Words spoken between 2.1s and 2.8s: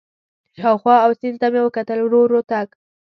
ورو تګ.